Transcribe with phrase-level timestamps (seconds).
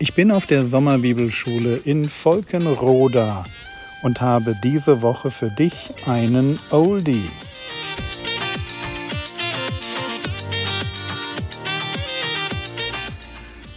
[0.00, 3.44] Ich bin auf der Sommerbibelschule in Volkenroda
[4.04, 5.74] und habe diese Woche für dich
[6.06, 7.28] einen Oldie.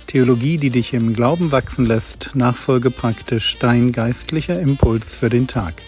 [0.05, 5.81] Theologie, die dich im Glauben wachsen lässt, nachfolge praktisch dein geistlicher Impuls für den Tag.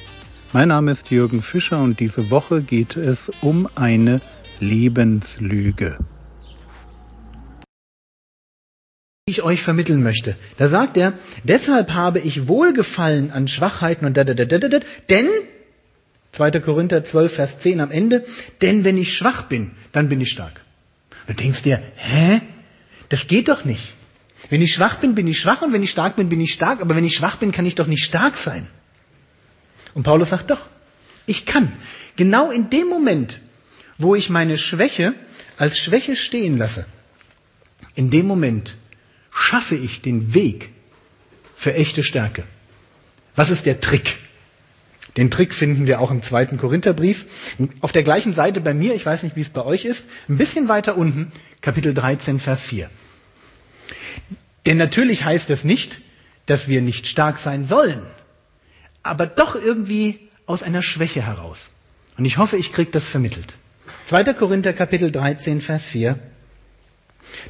[0.52, 4.20] Mein Name ist Jürgen Fischer und diese Woche geht es um eine
[4.59, 6.00] Lebenslüge.
[9.25, 10.36] Ich euch vermitteln möchte.
[10.57, 11.13] Da sagt er,
[11.45, 15.29] deshalb habe ich Wohlgefallen an Schwachheiten und da, da, da, da, da, denn,
[16.33, 16.51] 2.
[16.59, 18.25] Korinther 12, Vers 10 am Ende,
[18.61, 20.59] denn wenn ich schwach bin, dann bin ich stark.
[21.27, 22.41] Du denkst dir, hä?
[23.07, 23.93] Das geht doch nicht.
[24.49, 26.82] Wenn ich schwach bin, bin ich schwach und wenn ich stark bin, bin ich stark,
[26.82, 28.68] aber wenn ich schwach bin, kann ich doch nicht stark sein.
[29.93, 30.65] Und Paulus sagt doch,
[31.27, 31.71] ich kann.
[32.17, 33.39] Genau in dem Moment,
[33.97, 35.13] wo ich meine Schwäche
[35.58, 36.85] als Schwäche stehen lasse,
[37.95, 38.75] in dem Moment
[39.33, 40.69] schaffe ich den Weg
[41.55, 42.44] für echte Stärke.
[43.35, 44.17] Was ist der Trick?
[45.17, 47.23] Den Trick finden wir auch im zweiten Korintherbrief.
[47.81, 50.38] Auf der gleichen Seite bei mir, ich weiß nicht, wie es bei euch ist, ein
[50.38, 52.89] bisschen weiter unten, Kapitel 13, Vers 4.
[54.66, 55.99] Denn natürlich heißt es nicht,
[56.45, 58.02] dass wir nicht stark sein sollen,
[59.02, 61.58] aber doch irgendwie aus einer Schwäche heraus.
[62.17, 63.53] Und ich hoffe, ich kriege das vermittelt.
[64.08, 64.33] 2.
[64.33, 66.19] Korinther Kapitel 13, Vers 4.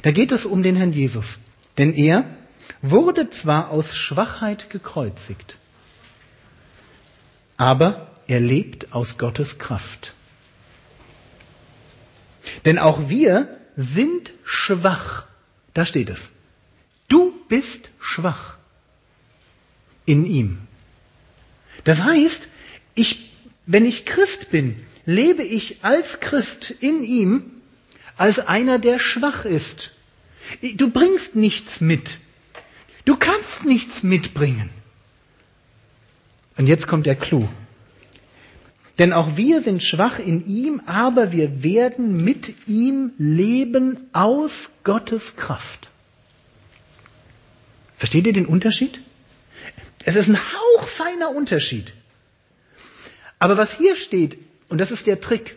[0.02, 1.38] Da geht es um den Herrn Jesus.
[1.78, 2.36] Denn er
[2.82, 5.56] wurde zwar aus Schwachheit gekreuzigt,
[7.56, 10.12] aber er lebt aus Gottes Kraft.
[12.64, 15.24] Denn auch wir sind schwach.
[15.72, 16.20] Da steht es.
[17.08, 18.56] Du bist schwach
[20.06, 20.58] in ihm.
[21.84, 22.48] Das heißt,
[22.94, 23.30] ich,
[23.66, 27.50] wenn ich Christ bin, lebe ich als Christ in ihm,
[28.16, 29.90] als einer, der schwach ist
[30.76, 32.18] Du bringst nichts mit.
[33.04, 34.70] Du kannst nichts mitbringen.
[36.56, 37.48] Und jetzt kommt der Clou.
[38.98, 44.52] Denn auch wir sind schwach in ihm, aber wir werden mit ihm leben aus
[44.84, 45.90] Gottes Kraft.
[47.98, 49.00] Versteht ihr den Unterschied?
[50.04, 51.92] Es ist ein hauchfeiner Unterschied.
[53.38, 54.38] Aber was hier steht,
[54.68, 55.56] und das ist der Trick,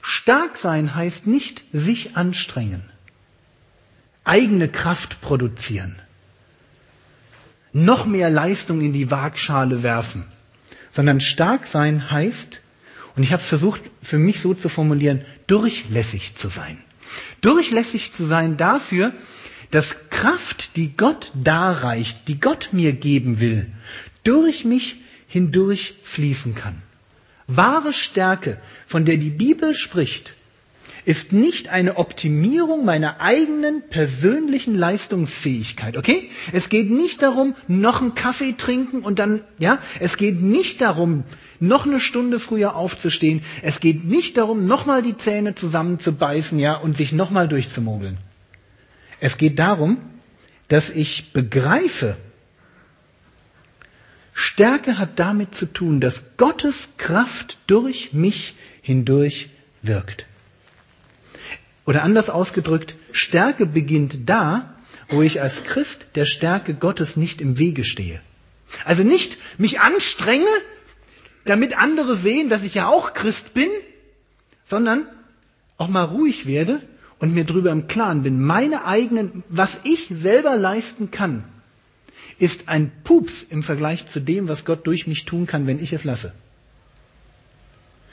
[0.00, 2.89] stark sein heißt nicht sich anstrengen
[4.30, 5.96] eigene Kraft produzieren,
[7.72, 10.24] noch mehr Leistung in die Waagschale werfen,
[10.92, 12.60] sondern stark sein heißt,
[13.16, 16.78] und ich habe es versucht für mich so zu formulieren, durchlässig zu sein.
[17.40, 19.12] Durchlässig zu sein dafür,
[19.72, 23.72] dass Kraft, die Gott darreicht, die Gott mir geben will,
[24.22, 26.82] durch mich hindurch fließen kann.
[27.48, 30.34] Wahre Stärke, von der die Bibel spricht,
[31.04, 36.30] ist nicht eine Optimierung meiner eigenen persönlichen Leistungsfähigkeit, okay?
[36.52, 41.24] Es geht nicht darum, noch einen Kaffee trinken und dann, ja, es geht nicht darum,
[41.58, 43.42] noch eine Stunde früher aufzustehen.
[43.62, 48.18] Es geht nicht darum, nochmal die Zähne zusammenzubeißen, ja, und sich nochmal durchzumogeln.
[49.20, 49.98] Es geht darum,
[50.68, 52.16] dass ich begreife,
[54.32, 59.50] Stärke hat damit zu tun, dass Gottes Kraft durch mich hindurch
[59.82, 60.24] wirkt.
[61.90, 64.76] Oder anders ausgedrückt, Stärke beginnt da,
[65.08, 68.20] wo ich als Christ der Stärke Gottes nicht im Wege stehe.
[68.84, 70.46] Also nicht mich anstrenge,
[71.46, 73.68] damit andere sehen, dass ich ja auch Christ bin,
[74.66, 75.08] sondern
[75.78, 76.80] auch mal ruhig werde
[77.18, 81.42] und mir darüber im Klaren bin, meine eigenen, was ich selber leisten kann,
[82.38, 85.92] ist ein Pups im Vergleich zu dem, was Gott durch mich tun kann, wenn ich
[85.92, 86.34] es lasse.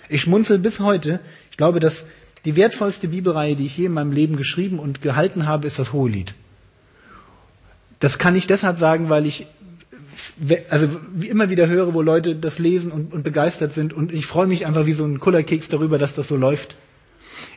[0.10, 1.20] Ich schmunzel bis heute.
[1.52, 2.04] Ich glaube, dass
[2.48, 5.92] die wertvollste Bibelreihe, die ich je in meinem Leben geschrieben und gehalten habe, ist das
[5.92, 6.34] Hohelied.
[8.00, 9.48] Das kann ich deshalb sagen, weil ich
[10.70, 10.88] also
[11.20, 14.66] immer wieder höre, wo Leute das lesen und, und begeistert sind und ich freue mich
[14.66, 16.78] einfach wie so ein Kullerkeks darüber, dass das so läuft.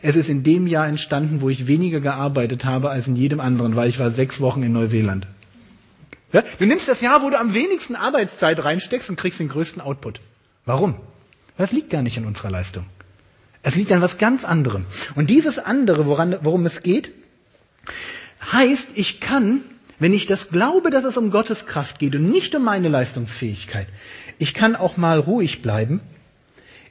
[0.03, 3.77] Es ist in dem Jahr entstanden, wo ich weniger gearbeitet habe als in jedem anderen,
[3.77, 5.29] weil ich war sechs Wochen in Neuseeland.
[6.33, 6.43] Ja?
[6.59, 10.21] Du nimmst das Jahr, wo du am wenigsten Arbeitszeit reinsteckst und kriegst den größten Output.
[10.67, 10.97] Warum?
[11.57, 12.87] Das liegt gar nicht in unserer Leistung.
[13.63, 14.87] Es liegt an was ganz anderem.
[15.15, 17.11] Und dieses andere, woran, worum es geht,
[18.41, 19.63] heißt, ich kann,
[19.99, 23.87] wenn ich das glaube, dass es um Gottes Kraft geht und nicht um meine Leistungsfähigkeit,
[24.39, 26.01] ich kann auch mal ruhig bleiben.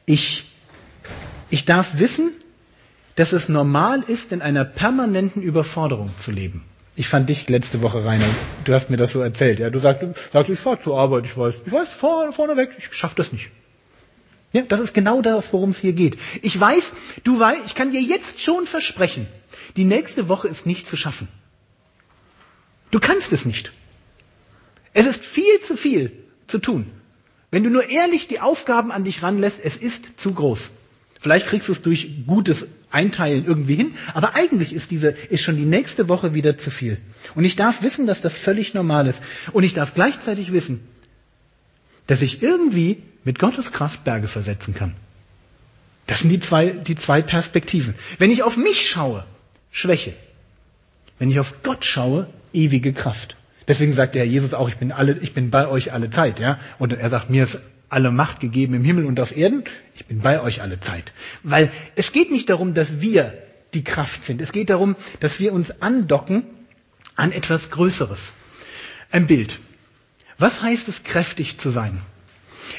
[0.06, 0.45] Ich,
[1.50, 2.31] ich darf wissen,
[3.16, 6.63] dass es normal ist, in einer permanenten Überforderung zu leben.
[6.95, 8.36] Ich fand dich letzte Woche, Rainer,
[8.66, 9.60] du hast mir das so erzählt.
[9.60, 12.71] Ja, du sagst, sagst ich fahre zur Arbeit, ich weiß, ich weiß, vorne, vorne weg,
[12.77, 13.50] ich schaffe das nicht.
[14.51, 16.18] Ja, das ist genau das, worum es hier geht.
[16.42, 16.92] Ich weiß,
[17.24, 19.28] du weißt, ich kann dir jetzt schon versprechen,
[19.78, 21.28] die nächste Woche ist nicht zu schaffen.
[22.92, 23.72] Du kannst es nicht.
[24.94, 26.12] Es ist viel zu viel
[26.48, 26.88] zu tun.
[27.51, 30.60] Wenn du nur ehrlich die Aufgaben an dich ranlässt, es ist zu groß.
[31.22, 35.57] Vielleicht kriegst du es durch gutes Einteilen irgendwie hin, aber eigentlich ist diese, ist schon
[35.57, 36.98] die nächste Woche wieder zu viel.
[37.36, 39.22] Und ich darf wissen, dass das völlig normal ist.
[39.52, 40.88] Und ich darf gleichzeitig wissen,
[42.09, 44.95] dass ich irgendwie mit Gottes Kraft Berge versetzen kann.
[46.07, 47.94] Das sind die zwei, die zwei Perspektiven.
[48.17, 49.25] Wenn ich auf mich schaue,
[49.69, 50.13] Schwäche.
[51.19, 53.35] Wenn ich auf Gott schaue, ewige Kraft.
[53.67, 56.39] Deswegen sagt der Herr Jesus auch, ich bin alle, ich bin bei euch alle Zeit,
[56.39, 56.59] ja.
[56.79, 57.59] Und er sagt, mir ist
[57.89, 59.63] alle Macht gegeben im Himmel und auf Erden.
[59.94, 61.13] Ich bin bei euch alle Zeit.
[61.44, 63.33] Weil es geht nicht darum, dass wir
[63.75, 64.41] die Kraft sind.
[64.41, 66.41] Es geht darum, dass wir uns andocken
[67.15, 68.19] an etwas Größeres.
[69.11, 69.59] Ein Bild.
[70.39, 72.01] Was heißt es, kräftig zu sein?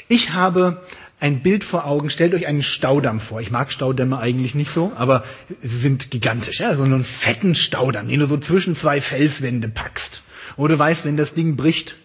[0.07, 0.81] Ich habe
[1.19, 2.09] ein Bild vor Augen.
[2.09, 3.39] Stellt euch einen Staudamm vor.
[3.39, 5.23] Ich mag Staudämme eigentlich nicht so, aber
[5.61, 6.59] sie sind gigantisch.
[6.59, 6.75] Ja?
[6.75, 10.23] So einen fetten Staudamm, den du so zwischen zwei Felswände packst.
[10.57, 11.95] Oder du weißt, wenn das Ding bricht,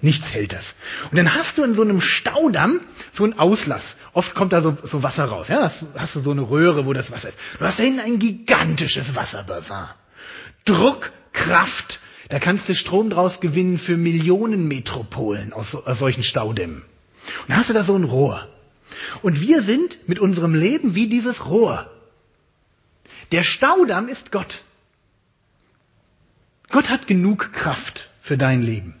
[0.00, 0.64] nichts hält das.
[1.10, 2.80] Und dann hast du in so einem Staudamm
[3.12, 3.96] so einen Auslass.
[4.12, 5.48] Oft kommt da so, so Wasser raus.
[5.48, 5.62] Ja?
[5.62, 7.38] Hast, hast du so eine Röhre, wo das Wasser ist.
[7.58, 9.88] Du hast da hinten ein gigantisches Wasserbassin.
[10.64, 11.98] Druck, Kraft.
[12.28, 16.82] Da kannst du Strom draus gewinnen für Millionen Metropolen aus, aus solchen Staudämmen.
[16.82, 18.48] Und dann hast du da so ein Rohr.
[19.22, 21.90] Und wir sind mit unserem Leben wie dieses Rohr.
[23.32, 24.62] Der Staudamm ist Gott.
[26.70, 28.94] Gott hat genug Kraft für dein Leben.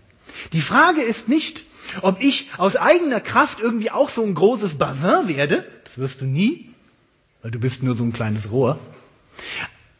[0.52, 1.62] Die Frage ist nicht,
[2.02, 5.66] ob ich aus eigener Kraft irgendwie auch so ein großes Bassin werde.
[5.84, 6.70] Das wirst du nie,
[7.42, 8.78] weil du bist nur so ein kleines Rohr.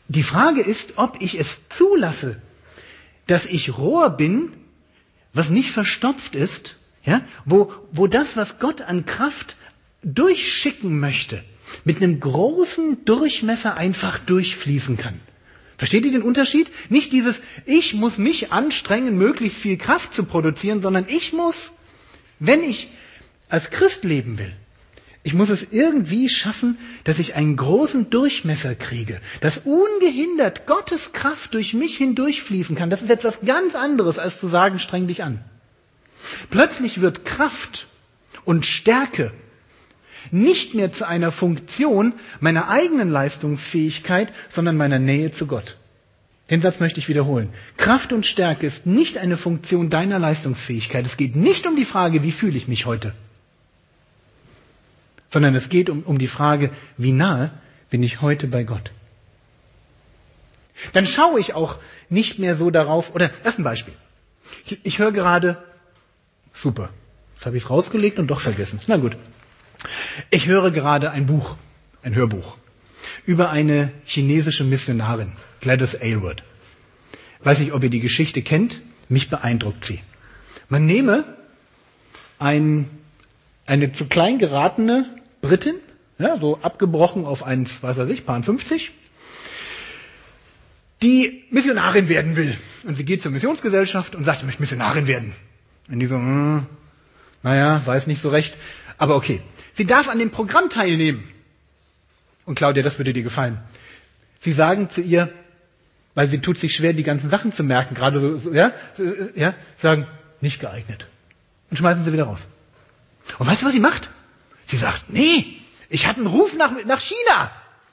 [0.09, 2.41] Die Frage ist, ob ich es zulasse,
[3.27, 4.53] dass ich Rohr bin,
[5.33, 7.23] was nicht verstopft ist ja?
[7.45, 9.57] Wo, wo das, was Gott an Kraft
[10.03, 11.43] durchschicken möchte,
[11.85, 15.21] mit einem großen Durchmesser einfach durchfließen kann.
[15.77, 16.71] Versteht ihr den Unterschied?
[16.89, 21.57] Nicht dieses, ich muss mich anstrengen, möglichst viel Kraft zu produzieren, sondern ich muss,
[22.39, 22.89] wenn ich
[23.49, 24.53] als Christ leben will,
[25.27, 31.55] ich muss es irgendwie schaffen, dass ich einen großen Durchmesser kriege, dass ungehindert Gottes Kraft
[31.55, 32.91] durch mich hindurchfließen kann.
[32.91, 35.43] Das ist etwas ganz anderes, als zu sagen, streng dich an.
[36.51, 37.89] Plötzlich wird Kraft
[38.45, 39.33] und Stärke
[40.31, 45.79] nicht mehr zu einer Funktion meiner eigenen Leistungsfähigkeit, sondern meiner Nähe zu Gott.
[46.51, 47.49] Den Satz möchte ich wiederholen.
[47.79, 51.07] Kraft und Stärke ist nicht eine Funktion deiner Leistungsfähigkeit.
[51.07, 53.15] Es geht nicht um die Frage, wie fühle ich mich heute,
[55.35, 57.51] sondern es geht um, um die Frage, wie nahe
[57.91, 58.93] bin ich heute bei Gott.
[60.93, 61.79] Dann schaue ich auch
[62.09, 63.95] nicht mehr so darauf, oder erst ein Beispiel.
[64.65, 65.63] Ich, ich höre gerade
[66.55, 66.91] Super.
[67.35, 68.79] Jetzt habe ich es rausgelegt und doch vergessen.
[68.87, 69.17] Na gut.
[70.31, 71.57] Ich höre gerade ein Buch,
[72.05, 72.57] ein Hörbuch,
[73.27, 76.45] über eine chinesische Missionarin, Gladys Aylward.
[77.43, 78.81] Weiß nicht, ob ihr die Geschichte kennt.
[79.09, 80.01] Mich beeindruckt sie.
[80.69, 81.25] Man nehme
[82.39, 82.89] ein,
[83.67, 85.77] eine zu klein geratene Britin,
[86.19, 88.91] ja, so abgebrochen auf 1, was weiß ich, paar 50,
[91.03, 92.57] die Missionarin werden will.
[92.85, 95.35] Und sie geht zur Missionsgesellschaft und sagt, ich möchte Missionarin werden.
[95.91, 96.67] Und die so, hm,
[97.43, 98.57] naja, weiß nicht so recht.
[98.97, 99.43] Aber okay.
[99.75, 101.25] Sie darf an dem Programm teilnehmen.
[102.47, 103.59] Und Claudia, das würde dir gefallen.
[104.41, 105.31] Sie sagen zu ihr,
[106.15, 108.73] weil sie tut sich schwer, die ganzen Sachen zu merken, gerade so, so ja,
[109.35, 110.07] ja, sagen,
[110.41, 111.07] nicht geeignet.
[111.71, 112.41] Und schmeißen sie wieder raus.
[113.39, 114.11] Und weißt du, was sie macht?
[114.67, 117.51] Sie sagt, nee, ich habe einen Ruf nach, nach China.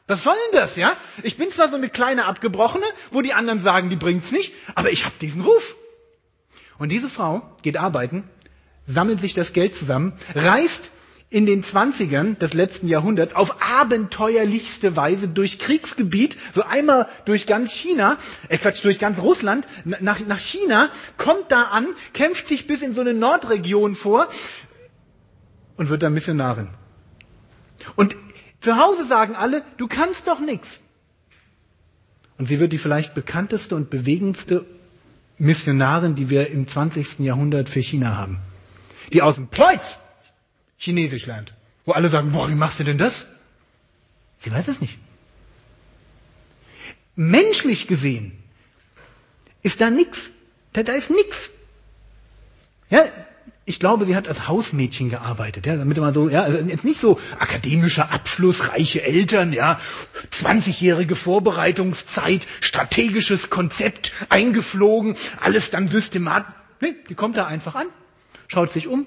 [0.08, 0.98] Was soll denn das, ja?
[1.24, 4.92] Ich bin zwar so eine kleine Abgebrochene, wo die anderen sagen, die bringt's nicht, aber
[4.92, 5.64] ich habe diesen Ruf.
[6.78, 8.30] Und diese Frau geht arbeiten,
[8.88, 10.92] sammelt sich das Geld zusammen, reist
[11.32, 17.72] in den Zwanzigern des letzten Jahrhunderts auf abenteuerlichste Weise durch Kriegsgebiet, so einmal durch ganz
[17.72, 18.18] China,
[18.50, 22.94] äh Quatsch, durch ganz Russland, nach, nach China, kommt da an, kämpft sich bis in
[22.94, 24.28] so eine Nordregion vor
[25.82, 26.68] und wird dann Missionarin.
[27.96, 28.16] Und
[28.60, 30.70] zu Hause sagen alle, du kannst doch nichts.
[32.38, 34.68] Und sie wird die vielleicht bekannteste und bewegendste
[35.40, 37.18] Missionarin, die wir im 20.
[37.22, 38.42] Jahrhundert für China haben.
[39.12, 39.82] Die aus dem Pleuz
[40.78, 41.52] Chinesisch lernt.
[41.86, 43.26] Wo alle sagen, boah, wie machst du denn das?
[44.42, 45.00] Sie weiß es nicht.
[47.16, 48.34] Menschlich gesehen
[49.64, 50.30] ist da nichts.
[50.74, 51.50] Da, da ist nichts.
[52.92, 53.06] Ja,
[53.72, 57.00] ich glaube, sie hat als Hausmädchen gearbeitet, ja, damit man so, ja, also jetzt nicht
[57.00, 59.80] so akademischer Abschluss, reiche Eltern, ja,
[60.42, 66.54] 20-jährige Vorbereitungszeit, strategisches Konzept eingeflogen, alles dann systematisch.
[66.82, 67.86] Nee, die kommt da einfach an,
[68.50, 69.06] schaut sich um.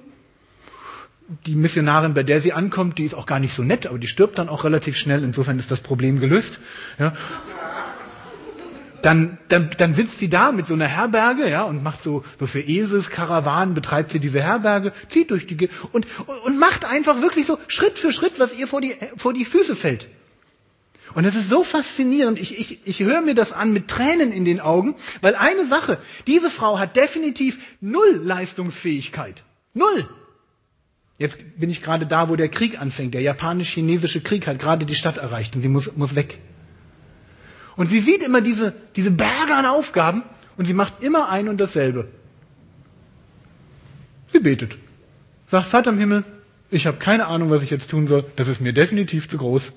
[1.45, 4.09] Die Missionarin, bei der sie ankommt, die ist auch gar nicht so nett, aber die
[4.09, 6.59] stirbt dann auch relativ schnell, insofern ist das Problem gelöst.
[6.99, 7.13] Ja
[9.05, 12.47] dann, dann, dann sitzt sie da mit so einer Herberge, ja, und macht so, so
[12.47, 17.21] für Eselskarawanen betreibt sie diese Herberge, zieht durch die, Ge und, und, und macht einfach
[17.21, 20.07] wirklich so Schritt für Schritt, was ihr vor die, vor die Füße fällt.
[21.13, 24.47] Und es ist so faszinierend, ich, ich, ich höre mir das an mit Tränen in
[24.47, 29.43] den Augen, weil eine Sache, diese Frau hat definitiv null Leistungsfähigkeit.
[29.75, 30.09] Null.
[31.19, 33.13] Jetzt bin ich gerade da, wo der Krieg anfängt.
[33.13, 36.39] Der japanisch-chinesische Krieg hat gerade die Stadt erreicht und sie muss, muss weg.
[37.77, 40.23] Und sie sieht immer diese, diese Berge an Aufgaben
[40.57, 42.09] und sie macht immer ein und dasselbe.
[44.33, 44.77] Sie betet.
[45.49, 46.25] Sagt, Vater im Himmel,
[46.71, 48.25] ich habe keine Ahnung, was ich jetzt tun soll.
[48.37, 49.73] Das ist mir definitiv zu groß.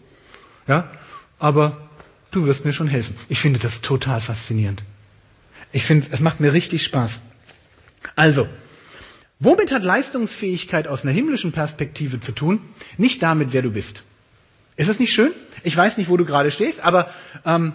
[0.67, 0.91] Ja?
[1.39, 1.89] aber
[2.31, 3.15] du wirst mir schon helfen.
[3.29, 4.83] Ich finde das total faszinierend.
[5.71, 7.19] Ich finde, es macht mir richtig Spaß.
[8.15, 8.47] Also,
[9.39, 12.61] womit hat Leistungsfähigkeit aus einer himmlischen Perspektive zu tun?
[12.97, 14.01] Nicht damit, wer du bist.
[14.77, 15.31] Ist es nicht schön?
[15.63, 17.09] Ich weiß nicht, wo du gerade stehst, aber
[17.45, 17.73] ähm,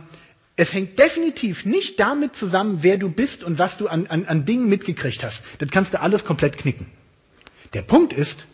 [0.56, 4.44] es hängt definitiv nicht damit zusammen, wer du bist und was du an, an, an
[4.44, 5.42] Dingen mitgekriegt hast.
[5.58, 6.86] Das kannst du alles komplett knicken.
[7.74, 8.46] Der Punkt ist,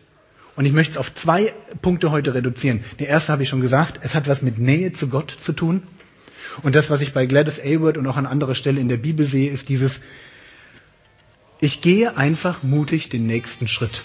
[0.57, 1.52] und ich möchte es auf zwei
[1.83, 2.85] Punkte heute reduzieren.
[2.99, 5.83] Der erste habe ich schon gesagt, es hat was mit Nähe zu Gott zu tun.
[6.62, 9.26] Und das, was ich bei Gladys Aylward und auch an anderer Stelle in der Bibel
[9.26, 10.00] sehe, ist dieses,
[11.61, 14.02] ich gehe einfach mutig den nächsten Schritt.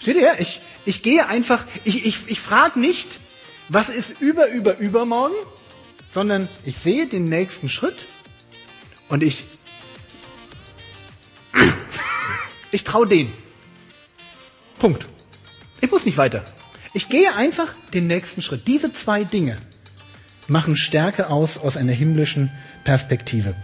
[0.00, 0.38] Seht ihr?
[0.38, 3.08] Ich, ich gehe einfach, ich, ich, ich frage nicht,
[3.70, 5.36] was ist über, über, übermorgen,
[6.12, 8.04] sondern ich sehe den nächsten Schritt
[9.08, 9.44] und ich,
[12.72, 13.32] ich traue den.
[14.78, 15.06] Punkt.
[15.80, 16.44] Ich muss nicht weiter.
[16.94, 18.66] Ich gehe einfach den nächsten Schritt.
[18.66, 19.56] Diese zwei Dinge
[20.48, 22.50] machen Stärke aus aus einer himmlischen
[22.82, 23.54] Perspektive.